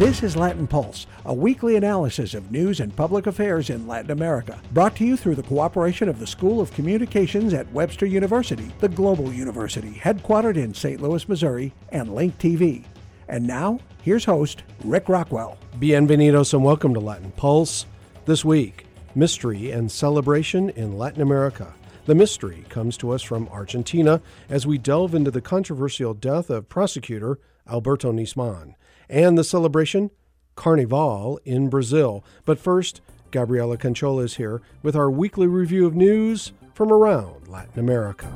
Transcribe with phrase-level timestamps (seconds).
[0.00, 4.58] This is Latin Pulse, a weekly analysis of news and public affairs in Latin America,
[4.72, 8.88] brought to you through the cooperation of the School of Communications at Webster University, the
[8.88, 11.02] global university headquartered in St.
[11.02, 12.86] Louis, Missouri, and Link TV.
[13.28, 15.58] And now, here's host Rick Rockwell.
[15.78, 17.84] Bienvenidos and welcome to Latin Pulse.
[18.24, 21.74] This week, mystery and celebration in Latin America.
[22.06, 26.70] The mystery comes to us from Argentina as we delve into the controversial death of
[26.70, 27.38] prosecutor
[27.68, 28.76] Alberto Nisman
[29.10, 30.10] and the celebration
[30.56, 32.24] Carnival in Brazil.
[32.44, 37.78] But first, Gabriela Canchola is here with our weekly review of news from around Latin
[37.78, 38.26] America.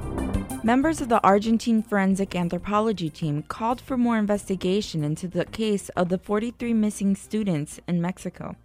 [0.62, 6.08] Members of the Argentine Forensic Anthropology team called for more investigation into the case of
[6.08, 8.56] the 43 missing students in Mexico.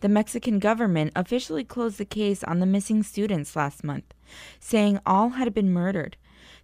[0.00, 4.12] The Mexican government officially closed the case on the missing students last month,
[4.60, 6.16] saying all had been murdered.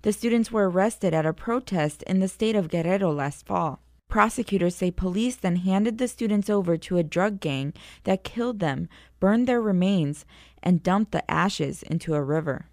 [0.02, 3.80] The students were arrested at a protest in the state of Guerrero last fall.
[4.08, 8.88] Prosecutors say police then handed the students over to a drug gang that killed them,
[9.20, 10.24] burned their remains,
[10.62, 12.66] and dumped the ashes into a river.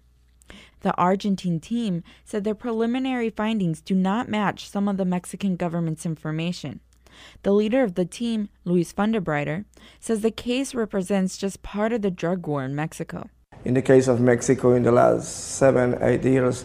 [0.80, 6.06] The Argentine team said their preliminary findings do not match some of the Mexican government's
[6.06, 6.80] information.
[7.42, 9.64] The leader of the team, Luis Fondebrider,
[10.00, 13.28] says the case represents just part of the drug war in Mexico.
[13.64, 16.64] In the case of Mexico, in the last seven, eight years,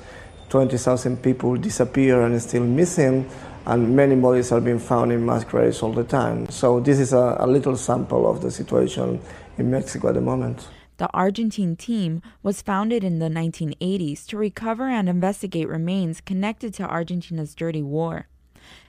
[0.49, 3.29] 20,000 people disappear and still missing
[3.65, 6.49] and many bodies are being found in mass graves all the time.
[6.49, 9.21] So this is a, a little sample of the situation
[9.57, 10.67] in Mexico at the moment.
[10.97, 16.83] The Argentine team was founded in the 1980s to recover and investigate remains connected to
[16.87, 18.27] Argentina's dirty war.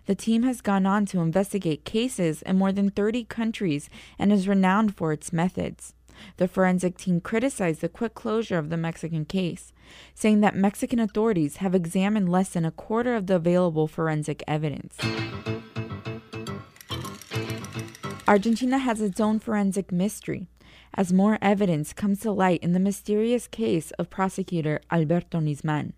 [0.07, 4.49] The team has gone on to investigate cases in more than 30 countries and is
[4.49, 5.95] renowned for its methods.
[6.37, 9.73] The forensic team criticized the quick closure of the Mexican case,
[10.15, 14.97] saying that Mexican authorities have examined less than a quarter of the available forensic evidence.
[18.29, 20.47] Argentina has its own forensic mystery
[20.95, 25.93] as more evidence comes to light in the mysterious case of prosecutor Alberto Nisman.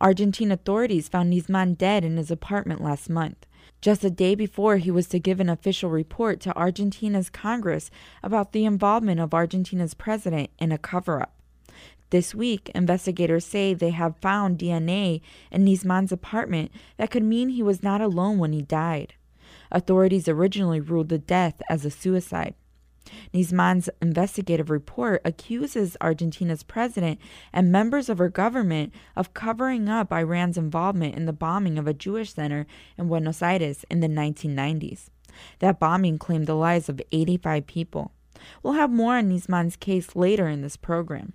[0.00, 3.46] Argentine authorities found Nisman dead in his apartment last month
[3.82, 7.90] just a day before he was to give an official report to Argentina's Congress
[8.22, 11.34] about the involvement of Argentina's president in a cover up.
[12.10, 17.62] This week, investigators say they have found DNA in Nisman's apartment that could mean he
[17.62, 19.14] was not alone when he died.
[19.70, 22.54] Authorities originally ruled the death as a suicide.
[23.32, 27.20] Nisman's investigative report accuses Argentina's president
[27.52, 31.94] and members of her government of covering up Iran's involvement in the bombing of a
[31.94, 35.08] Jewish center in Buenos Aires in the 1990s.
[35.58, 38.12] That bombing claimed the lives of 85 people.
[38.62, 41.32] We'll have more on Nisman's case later in this program.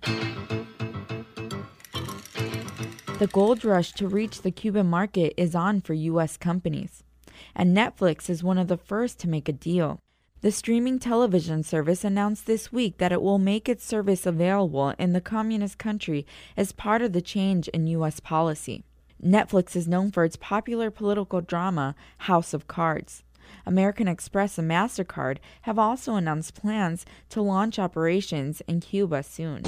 [3.18, 6.36] The gold rush to reach the Cuban market is on for U.S.
[6.36, 7.02] companies,
[7.54, 9.98] and Netflix is one of the first to make a deal.
[10.40, 15.12] The streaming television service announced this week that it will make its service available in
[15.12, 16.24] the communist country
[16.56, 18.20] as part of the change in U.S.
[18.20, 18.84] policy.
[19.20, 23.24] Netflix is known for its popular political drama, House of Cards.
[23.66, 29.64] American Express and MasterCard have also announced plans to launch operations in Cuba soon.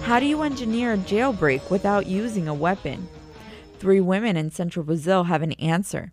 [0.00, 3.06] How do you engineer a jailbreak without using a weapon?
[3.78, 6.10] Three women in central Brazil have an answer.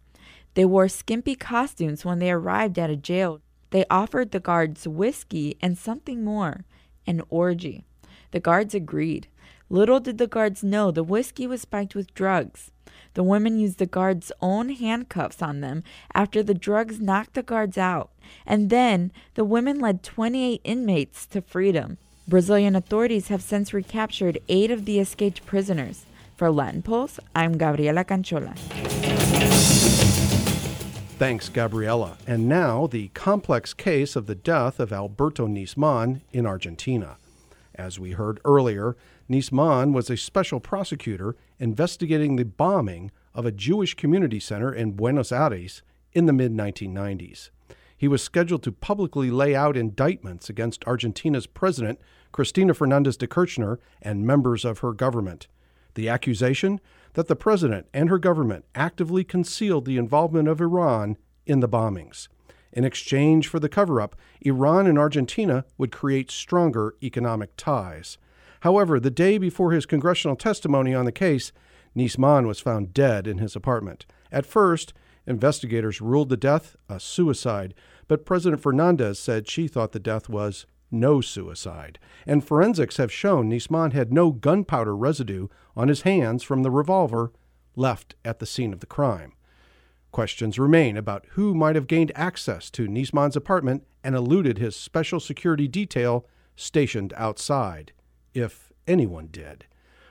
[0.53, 3.41] They wore skimpy costumes when they arrived at a jail.
[3.69, 6.66] They offered the guards whiskey and something more
[7.07, 7.84] an orgy.
[8.31, 9.28] The guards agreed.
[9.69, 12.72] Little did the guards know the whiskey was spiked with drugs.
[13.13, 17.78] The women used the guards' own handcuffs on them after the drugs knocked the guards
[17.78, 18.11] out,
[18.45, 21.97] and then the women led 28 inmates to freedom.
[22.28, 26.06] Brazilian authorities have since recaptured eight of the escaped prisoners.
[26.35, 28.57] For Latin Pulse, I'm Gabriela Canchola.
[31.22, 32.18] Thanks, Gabriela.
[32.26, 37.18] And now, the complex case of the death of Alberto Nisman in Argentina.
[37.76, 38.98] As we heard earlier,
[39.30, 45.32] Nisman was a special prosecutor investigating the bombing of a Jewish community center in Buenos
[45.32, 47.52] Aires in the mid 1990s.
[47.96, 52.02] He was scheduled to publicly lay out indictments against Argentina's president,
[52.32, 55.47] Cristina Fernandez de Kirchner, and members of her government.
[55.94, 56.82] The accusation
[57.13, 62.28] that the president and her government actively concealed the involvement of Iran in the bombings.
[62.72, 68.17] In exchange for the cover up, Iran and Argentina would create stronger economic ties.
[68.61, 71.52] However, the day before his congressional testimony on the case,
[71.96, 74.05] Nisman was found dead in his apartment.
[74.31, 74.93] At first,
[75.28, 77.73] investigators ruled the death a suicide,
[78.07, 83.49] but President Fernandez said she thought the death was no suicide, and forensics have shown
[83.49, 87.32] Nisman had no gunpowder residue on his hands from the revolver
[87.76, 89.34] left at the scene of the crime.
[90.11, 95.20] Questions remain about who might have gained access to Nisman's apartment and eluded his special
[95.20, 97.93] security detail stationed outside,
[98.34, 99.66] if anyone did.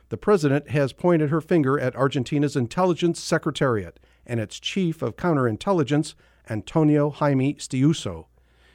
[0.09, 6.15] The president has pointed her finger at Argentina's intelligence secretariat and its chief of counterintelligence,
[6.49, 8.27] Antonio Jaime Stiuso.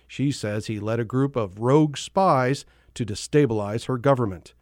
[0.07, 4.53] She says he led a group of rogue spies to destabilize her government.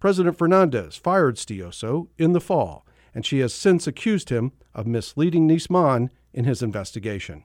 [0.00, 5.48] President Fernandez fired Stiuso in the fall, and she has since accused him of misleading
[5.48, 7.44] Nisman in his investigation.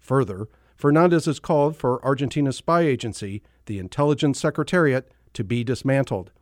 [0.00, 6.32] Further, Fernandez has called for Argentina's spy agency, the Intelligence Secretariat, to be dismantled,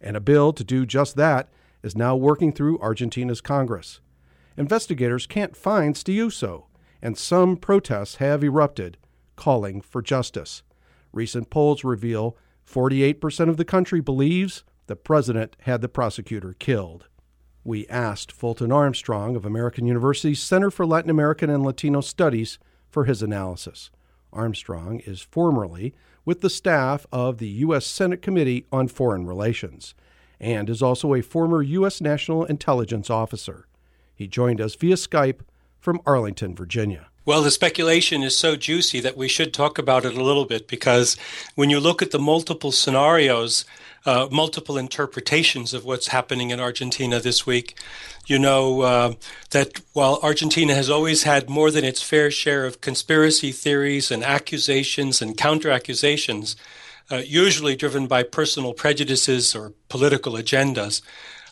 [0.00, 1.48] and a bill to do just that
[1.82, 4.00] is now working through Argentina's Congress.
[4.56, 6.64] Investigators can't find Stiuso,
[7.00, 8.96] and some protests have erupted,
[9.36, 10.62] calling for justice.
[11.12, 12.36] Recent polls reveal
[12.66, 17.06] 48% of the country believes the president had the prosecutor killed.
[17.64, 22.58] We asked Fulton Armstrong of American University's Center for Latin American and Latino Studies
[22.88, 23.90] for his analysis.
[24.32, 25.94] Armstrong is formerly
[26.24, 27.86] with the staff of the U.S.
[27.86, 29.94] Senate Committee on Foreign Relations
[30.40, 32.00] and is also a former U.S.
[32.00, 33.68] National Intelligence Officer.
[34.12, 35.40] He joined us via Skype
[35.78, 37.08] from Arlington, Virginia.
[37.24, 40.66] Well, the speculation is so juicy that we should talk about it a little bit
[40.66, 41.16] because
[41.54, 43.64] when you look at the multiple scenarios,
[44.04, 47.78] uh, multiple interpretations of what's happening in Argentina this week,
[48.26, 49.14] you know uh,
[49.50, 54.24] that while Argentina has always had more than its fair share of conspiracy theories and
[54.24, 56.56] accusations and counter accusations,
[57.08, 61.02] uh, usually driven by personal prejudices or political agendas,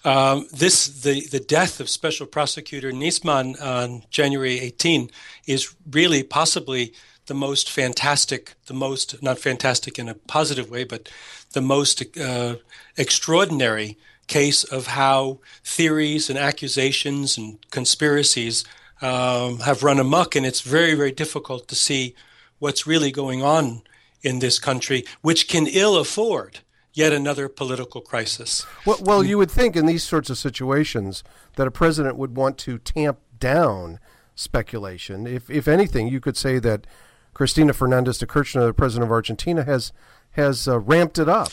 [0.05, 5.11] um, this the the death of Special Prosecutor Nisman on January 18
[5.47, 6.95] is really possibly
[7.27, 11.11] the most fantastic, the most not fantastic in a positive way, but
[11.53, 12.57] the most uh,
[12.97, 18.65] extraordinary case of how theories and accusations and conspiracies
[19.03, 22.15] um, have run amok, and it's very very difficult to see
[22.59, 23.83] what's really going on
[24.23, 26.61] in this country, which can ill afford
[26.93, 28.67] yet another political crisis.
[28.85, 31.23] Well, well, you would think in these sorts of situations
[31.57, 33.99] that a president would want to tamp down
[34.35, 35.27] speculation.
[35.27, 36.87] If, if anything, you could say that
[37.35, 39.93] Cristina Fernandez de Kirchner, the president of Argentina, has
[40.35, 41.49] has uh, ramped it up.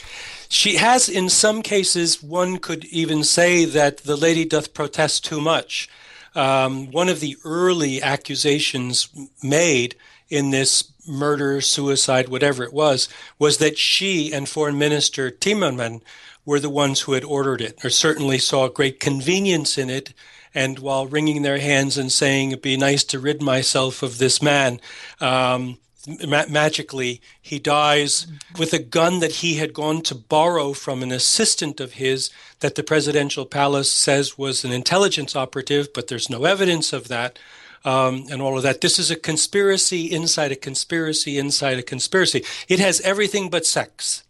[0.49, 5.41] She has, in some cases, one could even say that the lady doth protest too
[5.41, 5.89] much.
[6.37, 9.09] Um, one of the early accusations
[9.41, 9.95] made
[10.29, 16.01] in this murder, suicide, whatever it was, was that she and Foreign Minister Timerman
[16.45, 20.13] were the ones who had ordered it, or certainly saw great convenience in it.
[20.53, 24.39] And while wringing their hands and saying, It'd be nice to rid myself of this
[24.39, 24.79] man,
[25.19, 25.79] um,
[26.27, 28.27] ma- magically he dies
[28.57, 32.75] with a gun that he had gone to borrow from an assistant of his that
[32.75, 37.37] the presidential palace says was an intelligence operative, but there's no evidence of that
[37.85, 38.81] um, and all of that.
[38.81, 42.43] This is a conspiracy inside a conspiracy inside a conspiracy.
[42.67, 44.23] It has everything but sex.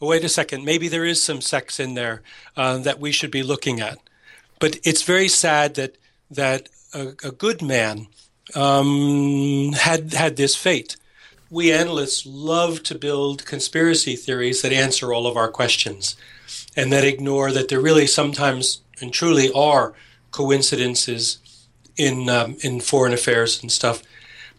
[0.00, 2.22] wait a second, maybe there is some sex in there
[2.56, 3.98] uh, that we should be looking at.
[4.58, 5.96] But it's very sad that
[6.30, 8.06] that a, a good man
[8.54, 10.96] um, had had this fate.
[11.50, 16.16] We analysts love to build conspiracy theories that answer all of our questions,
[16.76, 19.94] and that ignore that there really sometimes and truly are
[20.30, 21.38] coincidences
[21.96, 24.02] in um, in foreign affairs and stuff.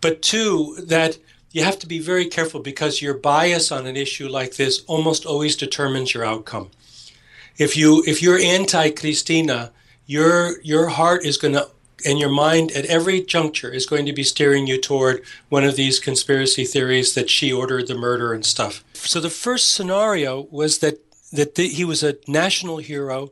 [0.01, 1.17] But two, that
[1.51, 5.25] you have to be very careful because your bias on an issue like this almost
[5.25, 6.71] always determines your outcome.
[7.57, 9.71] If you if you're anti Cristina,
[10.05, 11.69] your your heart is going to
[12.05, 15.75] and your mind at every juncture is going to be steering you toward one of
[15.75, 18.83] these conspiracy theories that she ordered the murder and stuff.
[18.93, 20.99] So the first scenario was that
[21.31, 23.31] that the, he was a national hero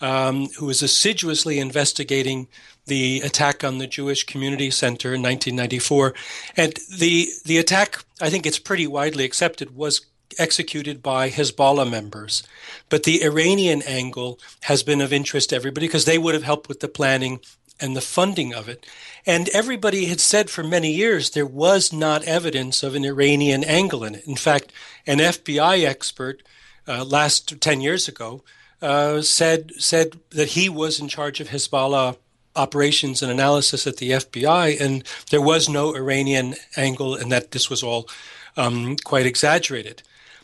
[0.00, 2.48] um, who was assiduously investigating
[2.86, 6.14] the attack on the Jewish Community Center in 1994.
[6.56, 10.06] And the, the attack, I think it's pretty widely accepted, was
[10.38, 12.42] executed by Hezbollah members.
[12.88, 16.68] But the Iranian angle has been of interest to everybody because they would have helped
[16.68, 17.40] with the planning
[17.80, 18.86] and the funding of it.
[19.26, 24.04] And everybody had said for many years there was not evidence of an Iranian angle
[24.04, 24.26] in it.
[24.26, 24.72] In fact,
[25.06, 26.42] an FBI expert
[26.88, 28.42] uh, last 10 years ago
[28.82, 32.16] uh, said said that he was in charge of Hezbollah
[32.56, 37.70] operations and analysis at the FBI, and there was no Iranian angle, and that this
[37.70, 38.08] was all
[38.56, 40.02] um, quite exaggerated.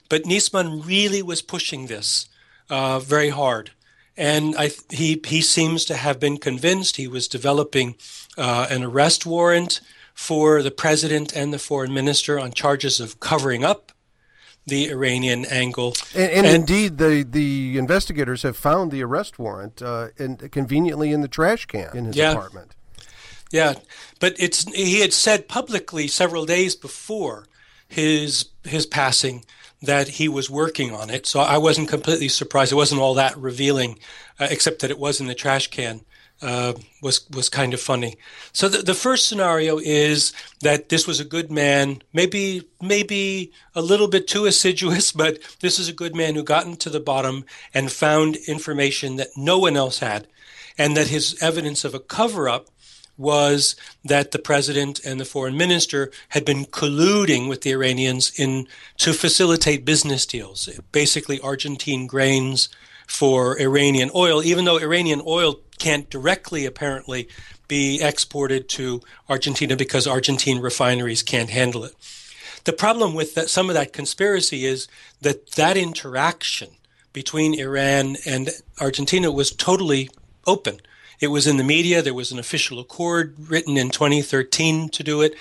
[0.08, 2.28] But Nisman really was pushing this
[2.70, 3.70] uh, very hard,
[4.16, 6.96] and I, he he seems to have been convinced.
[6.96, 7.96] He was developing
[8.36, 9.80] uh, an arrest warrant
[10.14, 13.92] for the president and the foreign minister on charges of covering up
[14.66, 15.94] the Iranian angle.
[16.14, 21.12] And, and, and, indeed, the, the investigators have found the arrest warrant uh, in, conveniently
[21.12, 22.32] in the trash can in his yeah.
[22.32, 22.74] apartment.
[23.52, 23.74] Yeah,
[24.18, 27.46] but it's he had said publicly several days before
[27.86, 29.44] his his passing
[29.82, 31.26] that he was working on it.
[31.26, 32.72] So I wasn't completely surprised.
[32.72, 33.98] It wasn't all that revealing,
[34.40, 36.02] uh, except that it was in the trash can.
[36.42, 38.14] Uh, was was kind of funny.
[38.52, 43.80] So the, the first scenario is that this was a good man, maybe maybe a
[43.80, 47.46] little bit too assiduous, but this is a good man who got into the bottom
[47.72, 50.26] and found information that no one else had,
[50.76, 52.66] and that his evidence of a cover up
[53.18, 58.66] was that the president and the foreign minister had been colluding with the Iranians in
[58.98, 62.68] to facilitate business deals, basically Argentine grains
[63.06, 67.28] for Iranian oil, even though Iranian oil can't directly apparently
[67.68, 71.94] be exported to Argentina because Argentine refineries can't handle it.
[72.64, 74.88] The problem with that, some of that conspiracy is
[75.20, 76.70] that that interaction
[77.12, 80.10] between Iran and Argentina was totally
[80.46, 80.80] open.
[81.20, 82.02] It was in the media.
[82.02, 85.34] There was an official accord written in 2013 to do it.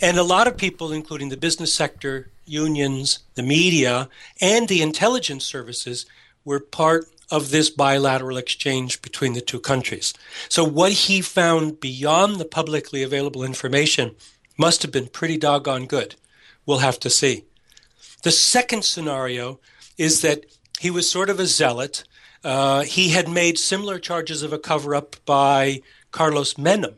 [0.00, 4.08] And a lot of people, including the business sector, unions, the media,
[4.40, 6.06] and the intelligence services,
[6.44, 10.12] were part of this bilateral exchange between the two countries.
[10.48, 14.14] So, what he found beyond the publicly available information
[14.58, 16.16] must have been pretty doggone good.
[16.66, 17.44] We'll have to see.
[18.22, 19.60] The second scenario
[19.96, 20.44] is that
[20.78, 22.04] he was sort of a zealot.
[22.44, 25.80] Uh, he had made similar charges of a cover up by
[26.10, 26.94] Carlos Menem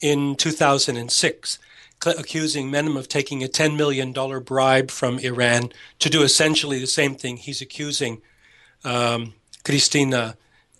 [0.00, 1.58] in 2006,
[2.06, 7.14] accusing Menem of taking a $10 million bribe from Iran to do essentially the same
[7.14, 8.22] thing he's accusing
[8.84, 10.36] um, Cristina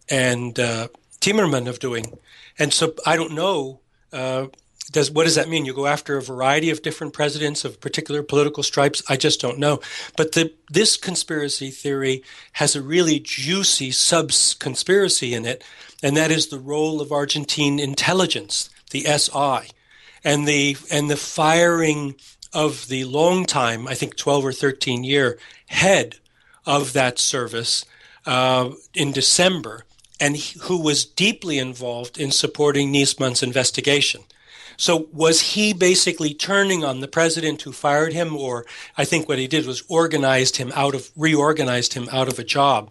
[0.09, 0.89] and uh,
[1.21, 2.19] Timerman of doing.
[2.59, 3.81] And so I don't know.
[4.13, 4.47] Uh,
[4.91, 5.65] does what does that mean?
[5.65, 9.03] You go after a variety of different presidents of particular political stripes?
[9.09, 9.81] I just don't know.
[10.17, 15.63] But the, this conspiracy theory has a really juicy sub conspiracy in it,
[16.03, 19.71] and that is the role of Argentine intelligence, the SI,
[20.25, 22.17] and the and the firing
[22.53, 26.17] of the long time, I think twelve or thirteen year head
[26.67, 27.85] of that service
[28.27, 29.85] uh, in December,
[30.19, 34.23] and he, who was deeply involved in supporting Nisman's investigation.
[34.81, 38.65] So was he basically turning on the president who fired him, or
[38.97, 42.45] I think what he did was organized him out of reorganized him out of a
[42.45, 42.91] job.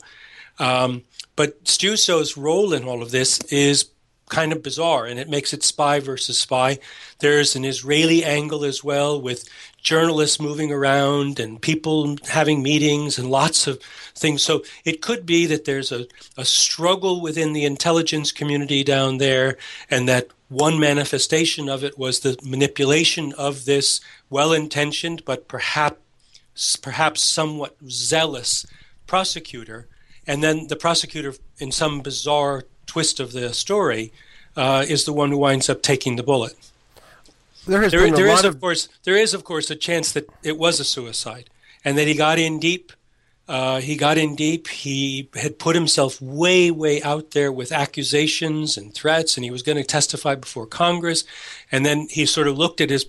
[0.60, 1.02] Um,
[1.36, 3.90] but Stiuso's role in all of this is
[4.30, 6.78] kind of bizarre, and it makes it spy versus spy.
[7.18, 9.50] There's an Israeli angle as well, with
[9.82, 13.82] journalists moving around and people having meetings and lots of
[14.14, 14.44] things.
[14.44, 16.06] So it could be that there's a,
[16.38, 19.58] a struggle within the intelligence community down there,
[19.90, 26.02] and that one manifestation of it was the manipulation of this well intentioned but perhaps
[26.82, 28.66] perhaps somewhat zealous
[29.08, 29.88] prosecutor.
[30.28, 34.12] And then the prosecutor, in some bizarre twist of the story,
[34.56, 36.54] uh, is the one who winds up taking the bullet.
[37.68, 38.56] There has there, been a there lot is, of...
[38.56, 41.50] of course there is of course a chance that it was a suicide
[41.86, 42.92] and that he got in deep.
[43.50, 44.68] Uh, he got in deep.
[44.68, 49.64] He had put himself way, way out there with accusations and threats, and he was
[49.64, 51.24] going to testify before Congress.
[51.72, 53.08] And then he sort of looked at his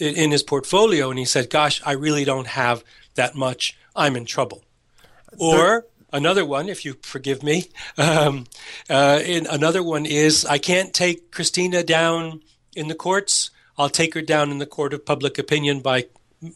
[0.00, 2.82] in his portfolio and he said, "Gosh, I really don't have
[3.14, 3.78] that much.
[3.94, 4.64] I'm in trouble."
[5.38, 8.46] Or another one, if you forgive me, um,
[8.90, 12.42] uh, another one is I can't take Cristina down
[12.74, 13.50] in the courts.
[13.78, 16.06] I'll take her down in the court of public opinion by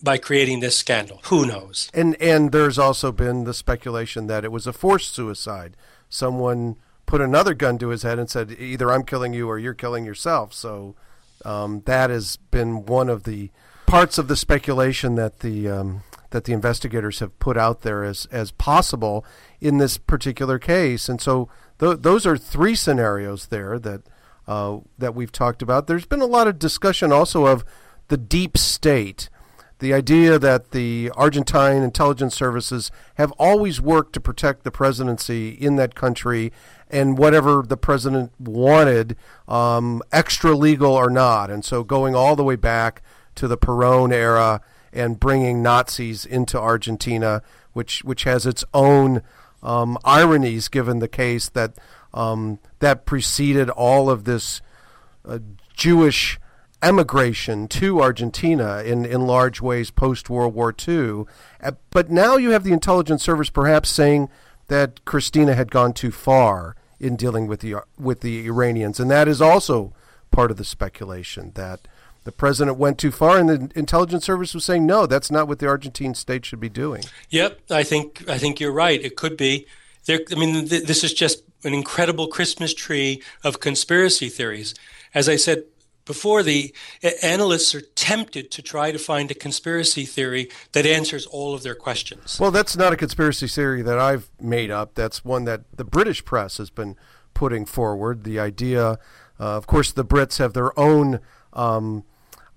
[0.02, 1.20] by creating this scandal.
[1.26, 1.90] Who knows?
[1.94, 5.76] And and there's also been the speculation that it was a forced suicide.
[6.08, 6.76] Someone
[7.06, 10.04] put another gun to his head and said, "Either I'm killing you or you're killing
[10.04, 10.96] yourself." So
[11.44, 13.50] um, that has been one of the
[13.86, 18.26] parts of the speculation that the um, that the investigators have put out there as
[18.32, 19.24] as possible
[19.60, 21.08] in this particular case.
[21.08, 24.02] And so th- those are three scenarios there that
[24.48, 25.86] uh, that we've talked about.
[25.86, 27.64] There's been a lot of discussion also of
[28.08, 29.28] the deep state.
[29.78, 35.76] The idea that the Argentine intelligence services have always worked to protect the presidency in
[35.76, 36.52] that country
[36.90, 39.16] and whatever the president wanted,
[39.48, 41.50] um, extra legal or not.
[41.50, 43.02] And so going all the way back
[43.34, 47.42] to the Perón era and bringing Nazis into Argentina,
[47.74, 49.20] which, which has its own
[49.62, 51.74] um, ironies given the case that
[52.14, 54.62] um, that preceded all of this
[55.26, 55.38] uh,
[55.74, 56.40] Jewish
[56.86, 61.24] emigration to Argentina in, in large ways post World War II.
[61.60, 64.28] Uh, but now you have the intelligence service perhaps saying
[64.68, 69.28] that Cristina had gone too far in dealing with the with the Iranians, and that
[69.28, 69.92] is also
[70.30, 71.88] part of the speculation that
[72.24, 75.58] the president went too far, and the intelligence service was saying no, that's not what
[75.58, 77.02] the Argentine state should be doing.
[77.30, 79.02] Yep, I think I think you're right.
[79.02, 79.66] It could be.
[80.06, 84.74] There, I mean, th- this is just an incredible Christmas tree of conspiracy theories.
[85.14, 85.64] As I said,
[86.06, 86.74] before, the
[87.22, 91.74] analysts are tempted to try to find a conspiracy theory that answers all of their
[91.74, 92.38] questions.
[92.40, 94.94] Well, that's not a conspiracy theory that I've made up.
[94.94, 96.96] That's one that the British press has been
[97.34, 98.24] putting forward.
[98.24, 98.98] The idea,
[99.38, 101.20] uh, of course, the Brits have their own
[101.52, 102.04] um,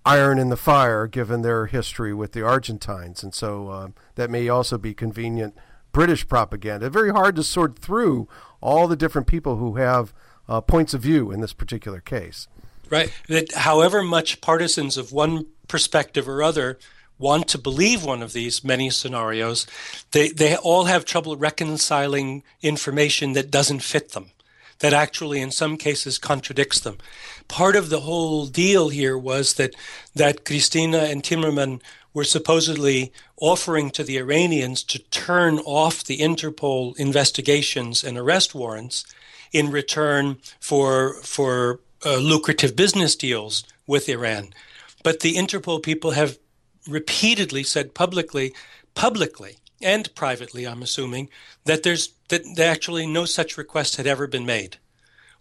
[0.06, 4.48] iron in the fire given their history with the Argentines, and so uh, that may
[4.48, 5.56] also be convenient
[5.92, 6.90] British propaganda.
[6.90, 8.28] Very hard to sort through
[8.62, 10.14] all the different people who have
[10.48, 12.48] uh, points of view in this particular case.
[12.90, 13.12] Right.
[13.28, 16.80] That however much partisans of one perspective or other
[17.18, 19.68] want to believe one of these many scenarios,
[20.12, 24.32] they, they all have trouble reconciling information that doesn't fit them,
[24.80, 26.98] that actually in some cases contradicts them.
[27.50, 29.76] Part of the whole deal here was that,
[30.16, 31.82] that Cristina and Timerman
[32.14, 39.06] were supposedly offering to the Iranians to turn off the Interpol investigations and arrest warrants
[39.52, 44.54] in return for for uh, lucrative business deals with Iran.
[45.04, 46.38] But the Interpol people have
[46.88, 48.54] repeatedly said publicly,
[48.96, 51.30] publicly and privately, I'm assuming,
[51.66, 54.78] that there's that actually no such request had ever been made,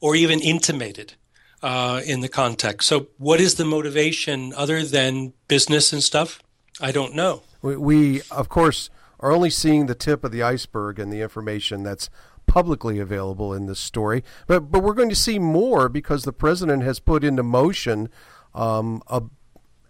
[0.00, 1.14] or even intimated
[1.62, 2.88] uh, in the context.
[2.88, 6.40] So, what is the motivation other than business and stuff?
[6.80, 7.42] I don't know.
[7.62, 11.82] We, we of course, are only seeing the tip of the iceberg and the information
[11.82, 12.08] that's
[12.48, 14.24] publicly available in this story.
[14.46, 18.08] But but we're going to see more because the president has put into motion
[18.54, 19.22] um, a,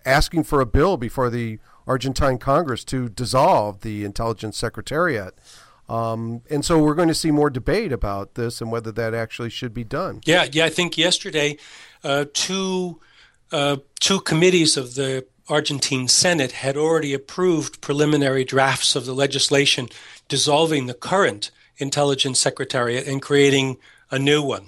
[0.05, 5.39] asking for a bill before the Argentine Congress to dissolve the intelligence secretariat.
[5.89, 9.49] Um, and so we're going to see more debate about this and whether that actually
[9.49, 10.21] should be done.
[10.27, 10.67] Yeah, yeah.
[10.67, 11.57] I think yesterday,
[12.05, 13.01] uh, two
[13.51, 19.89] uh, two committees of the Argentine Senate had already approved preliminary drafts of the legislation
[20.29, 23.79] dissolving the current intelligence secretariat and creating
[24.11, 24.67] a new one.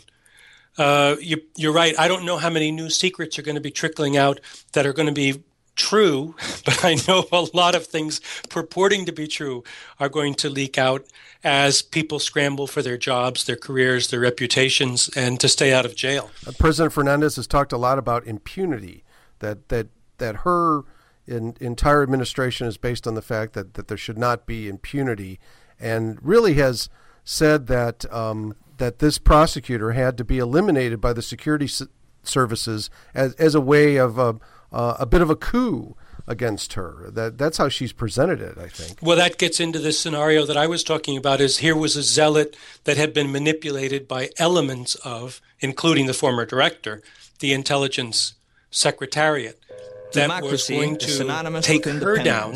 [0.79, 1.99] Uh, you, are right.
[1.99, 4.41] I don't know how many new secrets are going to be trickling out
[4.73, 5.43] that are going to be
[5.77, 9.65] true, but I know a lot of things purporting to be true
[9.99, 11.05] are going to leak out
[11.43, 15.97] as people scramble for their jobs, their careers, their reputations, and to stay out of
[15.97, 16.31] jail.
[16.47, 19.05] Uh, President Fernandez has talked a lot about impunity,
[19.41, 20.85] that that that her
[21.27, 25.39] in, entire administration is based on the fact that, that there should not be impunity,
[25.81, 26.89] and really has
[27.25, 31.83] said that um, that this prosecutor had to be eliminated by the security s-
[32.23, 34.37] services as, as a way of a,
[34.73, 35.95] uh, a bit of a coup
[36.27, 37.11] against her.
[37.11, 38.99] That that's how she's presented it, I think.
[39.03, 41.41] Well, that gets into the scenario that I was talking about.
[41.41, 46.45] Is here was a zealot that had been manipulated by elements of, including the former
[46.47, 47.03] director,
[47.41, 48.35] the intelligence
[48.71, 49.61] secretariat,
[50.13, 52.55] that Democracy was going to take her down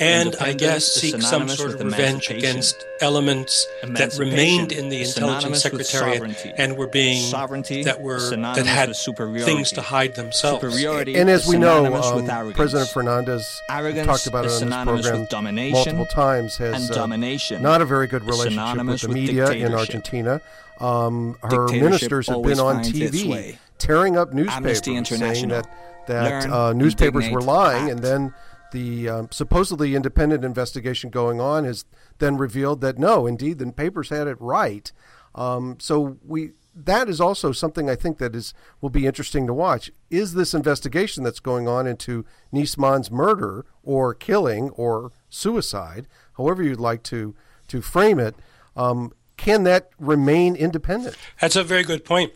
[0.00, 5.62] and I guess seek some sort of revenge against elements that remained in the intelligence
[5.62, 10.64] secretariat and were being sovereignty that were that had things to hide themselves.
[10.82, 16.56] and as we know, um, President Fernandez talked about it on this program multiple times.
[16.56, 17.06] Has uh,
[17.60, 20.40] not a very good relationship with the media in Argentina.
[20.80, 25.66] Um, her ministers have been on TV tearing up newspapers, saying that
[26.06, 27.92] that uh, newspapers were lying, act.
[27.92, 28.34] and then
[28.72, 31.84] the um, supposedly independent investigation going on has
[32.18, 34.92] then revealed that no, indeed, the papers had it right.
[35.34, 39.54] Um, so we that is also something I think that is will be interesting to
[39.54, 39.90] watch.
[40.10, 46.80] Is this investigation that's going on into Nisman's murder or killing or suicide, however you'd
[46.80, 47.34] like to
[47.68, 48.34] to frame it,
[48.76, 51.16] um, can that remain independent?
[51.40, 52.32] That's a very good point.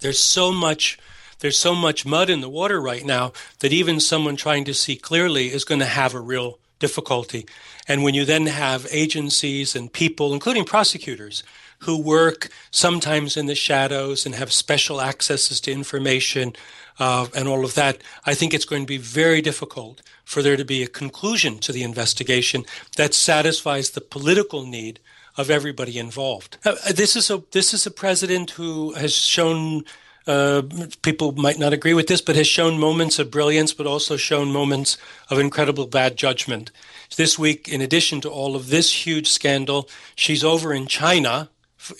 [0.00, 0.98] There's so much
[1.40, 4.96] there's so much mud in the water right now that even someone trying to see
[4.96, 7.46] clearly is going to have a real difficulty.
[7.86, 11.42] And when you then have agencies and people, including prosecutors,
[11.80, 16.54] who work sometimes in the shadows and have special accesses to information
[16.98, 20.56] uh, and all of that, I think it's going to be very difficult for there
[20.56, 22.64] to be a conclusion to the investigation
[22.96, 25.00] that satisfies the political need
[25.36, 26.58] of everybody involved.
[26.64, 29.84] Uh, this is a this is a president who has shown
[30.26, 30.62] uh,
[31.02, 34.50] people might not agree with this, but has shown moments of brilliance, but also shown
[34.50, 34.96] moments
[35.30, 36.70] of incredible bad judgment.
[37.16, 41.50] This week, in addition to all of this huge scandal, she's over in China.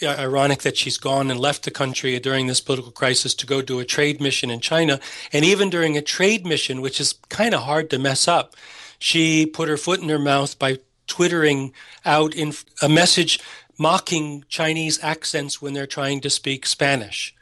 [0.03, 3.81] Ironic that she's gone and left the country during this political crisis to go do
[3.81, 4.99] a trade mission in China.
[5.31, 8.57] And even during a trade mission, which is kind of hard to mess up,
[8.99, 11.75] she put her foot in her mouth by twittering
[12.07, 13.39] out in a message
[13.79, 17.35] mocking Chinese accents when they're trying to speak Spanish.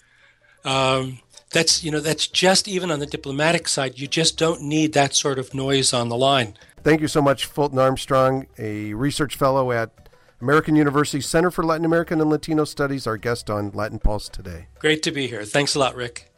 [0.65, 1.19] Um,
[1.51, 3.99] that's you know that's just even on the diplomatic side.
[3.99, 6.57] You just don't need that sort of noise on the line.
[6.83, 10.09] Thank you so much, Fulton Armstrong, a research fellow at
[10.41, 14.67] American University Center for Latin American and Latino Studies, our guest on Latin Pulse today.
[14.81, 15.45] Great to be here.
[15.45, 16.29] Thanks a lot, Rick.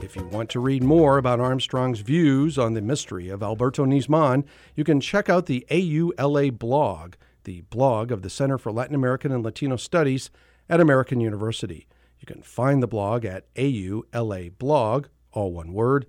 [0.00, 4.44] If you want to read more about Armstrong's views on the mystery of Alberto Nisman,
[4.74, 9.30] you can check out the AULA blog, the blog of the Center for Latin American
[9.32, 10.30] and Latino Studies
[10.68, 11.86] at American University.
[12.20, 16.06] You can find the blog at aulablog, all one word,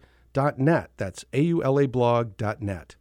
[0.58, 0.91] .net.
[0.98, 2.95] That's aulablog.net.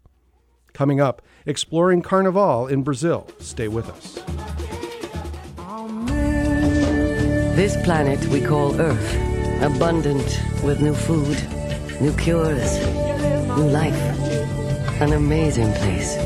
[0.73, 3.29] Coming up, exploring Carnival in Brazil.
[3.39, 4.23] Stay with us.
[7.57, 9.15] This planet we call Earth,
[9.63, 11.37] abundant with new food,
[12.01, 12.79] new cures,
[13.57, 13.95] new life.
[15.01, 16.17] An amazing place.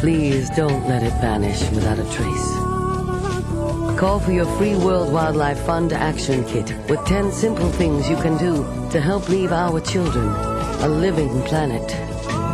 [0.00, 2.67] Please don't let it vanish without a trace.
[3.98, 8.38] Call for your free World Wildlife Fund Action Kit with 10 simple things you can
[8.38, 8.58] do
[8.92, 11.90] to help leave our children a living planet.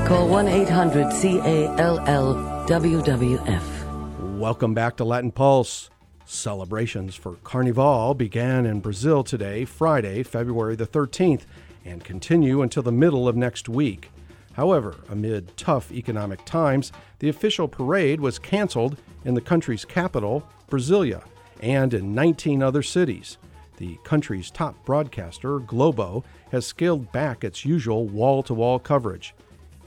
[0.09, 4.39] Call 1 800 CALL WWF.
[4.39, 5.91] Welcome back to Latin Pulse.
[6.25, 11.43] Celebrations for Carnival began in Brazil today, Friday, February the 13th,
[11.85, 14.11] and continue until the middle of next week.
[14.55, 21.23] However, amid tough economic times, the official parade was canceled in the country's capital, Brasilia,
[21.65, 23.39] and in 19 other cities.
[23.79, 26.23] The country's top broadcaster, Globo,
[26.53, 29.35] has scaled back its usual wall to wall coverage.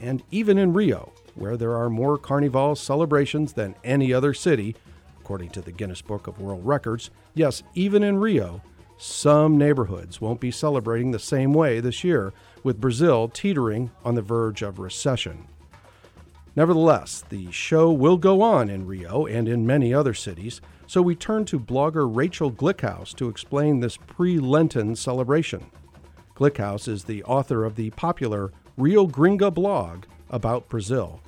[0.00, 4.74] And even in Rio, where there are more Carnival celebrations than any other city,
[5.20, 8.60] according to the Guinness Book of World Records, yes, even in Rio,
[8.98, 12.32] some neighborhoods won't be celebrating the same way this year,
[12.64, 15.46] with Brazil teetering on the verge of recession.
[16.56, 21.14] Nevertheless, the show will go on in Rio and in many other cities, so we
[21.14, 25.70] turn to blogger Rachel Glickhouse to explain this pre Lenten celebration.
[26.34, 31.20] Glickhouse is the author of the popular Rio Gringa blog about Brazil.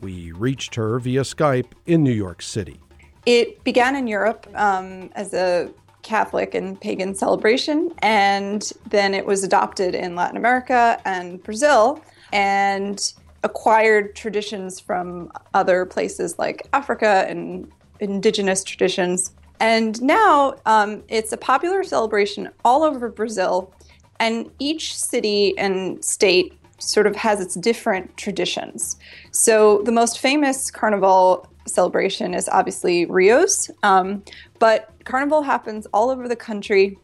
[0.00, 2.78] We reached her via Skype in New York City.
[3.26, 5.70] It began in Europe um, as a
[6.02, 12.00] Catholic and pagan celebration, and then it was adopted in Latin America and Brazil,
[12.32, 19.32] and acquired traditions from other places like Africa and indigenous traditions.
[19.60, 23.72] And now um, it's a popular celebration all over Brazil,
[24.20, 28.96] and each city and state sort of has its different traditions.
[29.32, 34.22] So the most famous carnival celebration is obviously Rio's, um,
[34.58, 36.98] but carnival happens all over the country.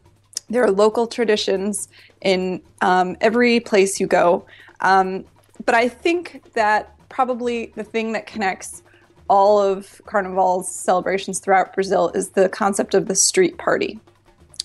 [0.49, 1.89] There are local traditions
[2.21, 4.45] in um, every place you go.
[4.79, 5.25] Um,
[5.65, 8.83] but I think that probably the thing that connects
[9.29, 13.99] all of Carnival's celebrations throughout Brazil is the concept of the street party.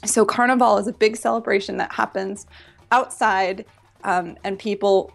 [0.05, 2.47] So, Carnival is a big celebration that happens
[2.91, 3.65] outside,
[4.05, 5.13] um, and people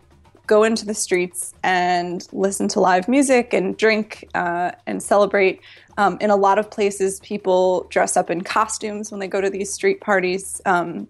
[0.48, 5.62] go into the streets and listen to live music and drink uh, and celebrate.
[5.98, 9.50] Um, in a lot of places, people dress up in costumes when they go to
[9.50, 10.62] these street parties.
[10.66, 11.08] Um,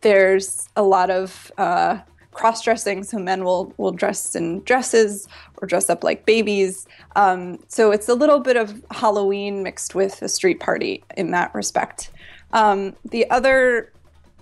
[0.00, 1.98] there's a lot of uh,
[2.32, 5.28] cross dressing, so men will, will dress in dresses
[5.60, 6.86] or dress up like babies.
[7.16, 11.54] Um, so it's a little bit of Halloween mixed with a street party in that
[11.54, 12.10] respect.
[12.52, 13.92] Um, the other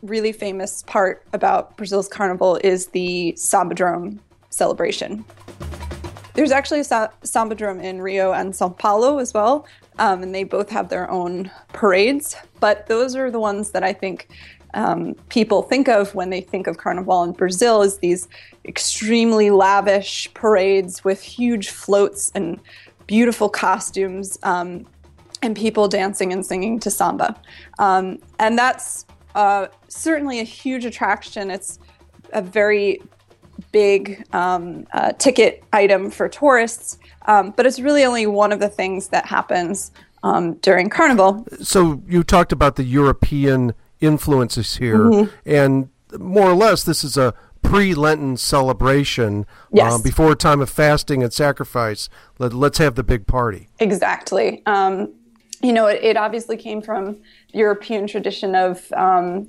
[0.03, 4.19] really famous part about Brazil's carnival is the Sambadrome
[4.51, 5.25] celebration.
[6.35, 9.67] There's actually a sa- Sambadrome in Rio and Sao Paulo as well,
[9.99, 12.37] um, and they both have their own parades.
[12.61, 14.29] But those are the ones that I think
[14.75, 18.29] um, people think of when they think of Carnival in Brazil is these
[18.65, 22.61] extremely lavish parades with huge floats and
[23.07, 24.87] beautiful costumes um,
[25.43, 27.41] and people dancing and singing to samba.
[27.79, 31.51] Um, and that's uh, certainly a huge attraction.
[31.51, 31.79] It's
[32.33, 33.01] a very
[33.73, 38.69] big um, uh, ticket item for tourists, um, but it's really only one of the
[38.69, 39.91] things that happens
[40.23, 41.47] um, during Carnival.
[41.63, 45.35] So you talked about the European influences here, mm-hmm.
[45.47, 49.93] and more or less, this is a pre-Lenten celebration yes.
[49.93, 52.09] uh, before a time of fasting and sacrifice.
[52.39, 53.69] Let, us have the big party.
[53.79, 54.63] Exactly.
[54.67, 55.13] Um,
[55.61, 57.21] you know, it, it, obviously came from
[57.53, 59.49] European tradition of um,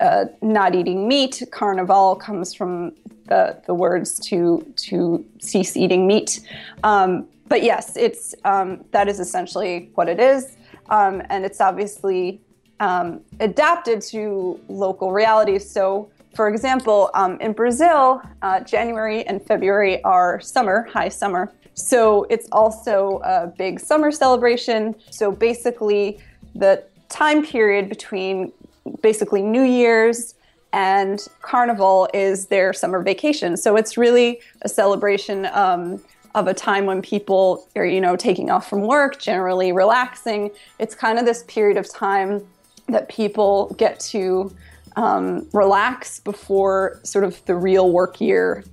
[0.00, 1.42] uh, not eating meat.
[1.50, 2.92] Carnival comes from
[3.28, 6.40] the, the words to to cease eating meat.
[6.82, 10.56] Um, but yes, it's um, that is essentially what it is,
[10.90, 12.40] um, and it's obviously
[12.80, 15.68] um, adapted to local realities.
[15.68, 21.52] So, for example, um, in Brazil, uh, January and February are summer, high summer.
[21.74, 24.94] So it's also a big summer celebration.
[25.10, 26.18] So basically,
[26.54, 28.52] the time period between
[29.00, 30.34] basically New Year's
[30.72, 33.56] and Carnival is their summer vacation.
[33.56, 36.02] So it's really a celebration um,
[36.34, 40.50] of a time when people are, you know, taking off from work, generally relaxing.
[40.80, 42.44] It's kind of this period of time
[42.88, 44.54] that people get to
[44.96, 48.64] um, relax before sort of the real work year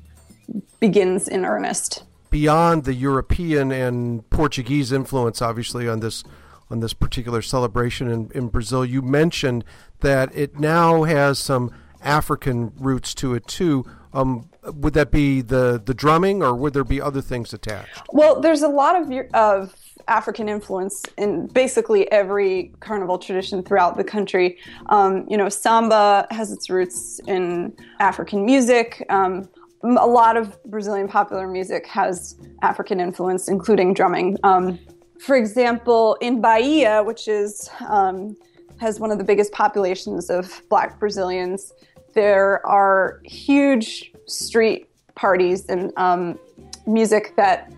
[0.79, 2.03] begins in earnest.
[2.31, 6.23] Beyond the European and Portuguese influence, obviously, on this
[6.71, 9.63] on this particular celebration in, in Brazil, you mentioned
[9.99, 13.85] that it now has some African roots to it too.
[14.13, 18.01] Um, would that be the the drumming, or would there be other things attached?
[18.11, 19.75] Well, there's a lot of of
[20.07, 24.57] African influence in basically every carnival tradition throughout the country.
[24.87, 29.05] Um, you know, samba has its roots in African music.
[29.09, 29.49] Um,
[29.83, 34.37] a lot of Brazilian popular music has African influence, including drumming.
[34.43, 34.79] Um,
[35.21, 38.35] for example, in Bahia, which is um,
[38.79, 41.73] has one of the biggest populations of Black Brazilians,
[42.15, 46.39] there are huge street parties and um,
[46.87, 47.71] music that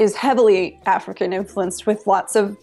[0.00, 2.56] is heavily African influenced with lots of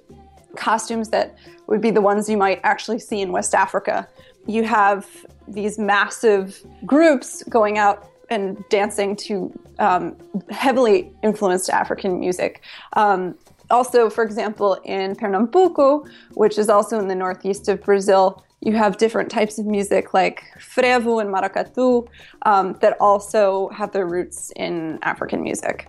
[0.57, 4.07] costumes that would be the ones you might actually see in West Africa.
[4.45, 5.07] You have
[5.47, 10.17] these massive groups going out and dancing to um,
[10.49, 12.61] heavily influenced African music.
[12.93, 13.37] Um,
[13.69, 18.97] also, for example, in Pernambuco, which is also in the northeast of Brazil, you have
[18.97, 22.07] different types of music like frevo and maracatu
[22.43, 25.87] um, that also have their roots in African music.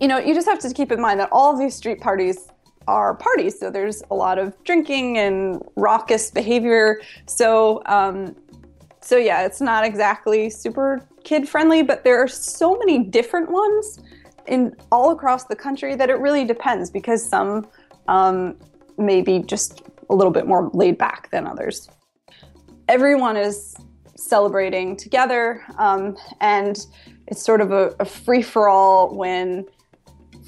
[0.00, 2.48] You know, you just have to keep in mind that all these street parties
[2.86, 7.00] are parties, so there's a lot of drinking and raucous behavior.
[7.26, 8.34] So, um,
[9.00, 14.00] so yeah, it's not exactly super kid friendly, but there are so many different ones
[14.48, 17.66] in all across the country that it really depends because some
[18.08, 18.56] um,
[18.96, 21.88] may be just a little bit more laid back than others
[22.88, 23.76] everyone is
[24.16, 26.86] celebrating together, um, and
[27.26, 29.64] it's sort of a, a free for all when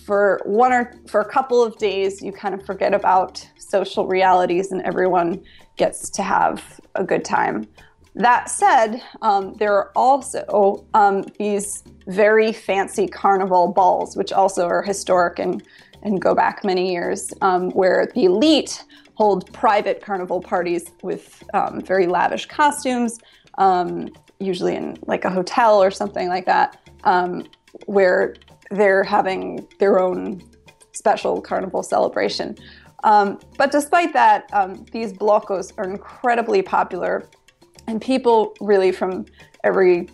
[0.07, 4.73] for one or for a couple of days you kind of forget about social realities
[4.73, 5.41] and everyone
[5.77, 7.69] gets to have a good time.
[8.15, 14.83] That said, um, there are also um, these very fancy carnival balls, which also are
[14.83, 15.63] historic and,
[16.03, 21.81] and go back many years, um, where the elite hold private carnival parties with um,
[21.81, 23.19] very lavish costumes,
[23.59, 27.47] um, usually in like a hotel or something like that, um,
[27.87, 28.35] where
[28.71, 30.43] they're having their own
[30.93, 32.57] special carnival celebration.
[33.05, 37.29] Um, but despite that, um, these blocos are incredibly popular,
[37.87, 39.27] and people really from
[39.65, 40.09] every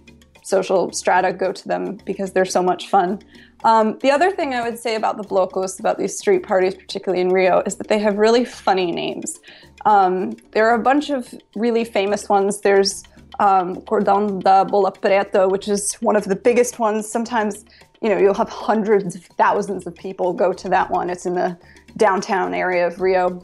[0.47, 3.21] social strata go to them because they're so much fun.
[3.65, 7.21] Um, the other thing I would say about the blocos, about these street parties, particularly
[7.21, 9.41] in Rio, is that they have really funny names.
[9.87, 12.61] Um, there are a bunch of really famous ones.
[12.61, 13.03] There's
[13.41, 17.11] um, Cordão da Bola Preta, which is one of the biggest ones.
[17.11, 17.65] Sometimes,
[18.01, 21.11] you know, you'll have hundreds of thousands of people go to that one.
[21.11, 21.59] It's in the
[21.97, 23.43] downtown area of Rio.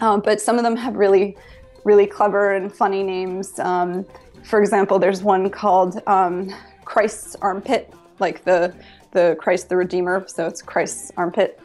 [0.00, 1.36] Um, but some of them have really,
[1.82, 3.58] really clever and funny names.
[3.58, 4.06] Um,
[4.48, 8.74] for example, there's one called um, Christ's Armpit, like the
[9.12, 11.60] the Christ the Redeemer, so it's Christ's armpit.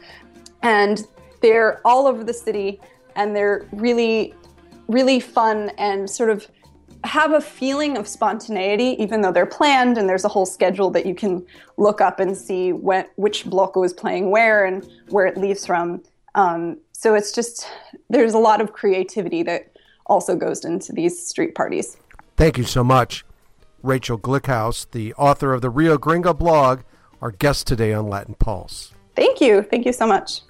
[0.62, 1.06] And
[1.40, 2.80] they're all over the city
[3.16, 4.34] and they're really,
[4.88, 6.46] really fun and sort of
[7.04, 11.04] have a feeling of spontaneity, even though they're planned and there's a whole schedule that
[11.04, 11.44] you can
[11.76, 16.02] look up and see when, which bloco is playing where and where it leaves from.
[16.34, 17.68] Um, so it's just,
[18.08, 19.70] there's a lot of creativity that
[20.06, 21.98] also goes into these street parties.
[22.36, 23.24] Thank you so much.
[23.82, 26.80] Rachel Glickhouse, the author of the Rio Gringa blog,
[27.20, 28.94] our guest today on Latin Pulse.
[29.14, 29.62] Thank you.
[29.62, 30.40] Thank you so much.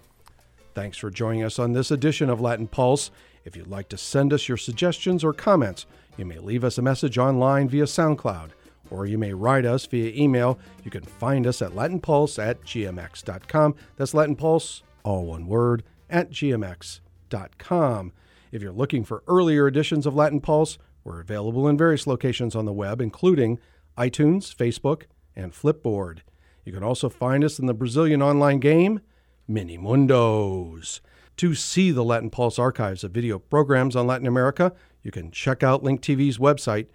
[0.74, 3.10] Thanks for joining us on this edition of Latin Pulse.
[3.44, 5.84] If you'd like to send us your suggestions or comments,
[6.16, 8.50] you may leave us a message online via SoundCloud,
[8.90, 10.58] or you may write us via email.
[10.84, 13.74] You can find us at latinpulse at gmx.com.
[13.96, 18.12] That's Latin Pulse, all one word, at gmx.com.
[18.52, 22.64] If you're looking for earlier editions of Latin Pulse, we're available in various locations on
[22.64, 23.58] the web, including
[23.96, 25.02] iTunes, Facebook,
[25.36, 26.20] and Flipboard.
[26.64, 29.00] You can also find us in the Brazilian online game,
[29.46, 31.00] Mini Mundos.
[31.36, 35.62] To see the Latin Pulse archives of video programs on Latin America, you can check
[35.62, 36.86] out Link TV's website,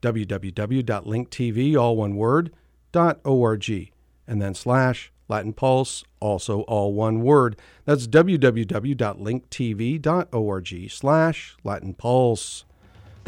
[0.00, 2.52] www.linktv, all one word,
[2.94, 3.90] .org,
[4.26, 7.56] and then slash Latin Pulse, also all one word.
[7.84, 12.64] That's www.linktv.org slash Latin Pulse.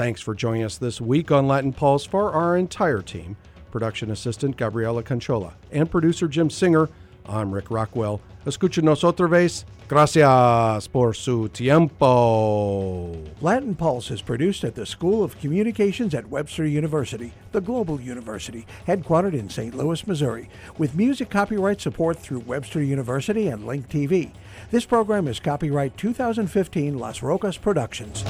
[0.01, 3.37] Thanks for joining us this week on Latin Pulse for our entire team
[3.71, 6.89] production assistant Gabriela Canchola, and producer Jim Singer.
[7.27, 8.23] I'm Rick Rockwell.
[8.47, 9.67] Escúchenos otra vez.
[9.89, 13.13] Gracias por su tiempo.
[13.43, 18.67] Latin Pulse is produced at the School of Communications at Webster University, the global university,
[18.87, 19.75] headquartered in St.
[19.75, 24.31] Louis, Missouri, with music copyright support through Webster University and Link TV.
[24.71, 28.25] This program is copyright 2015 Las Rocas Productions.